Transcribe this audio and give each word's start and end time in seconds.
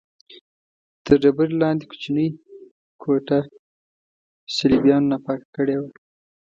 تر 1.05 1.15
ډبرې 1.21 1.53
لاندې 1.61 1.83
کوچنۍ 1.91 2.27
کوټه 3.01 3.39
صلیبیانو 4.57 5.09
ناپاکه 5.11 5.47
کړې 5.55 5.75
وه. 5.79 5.89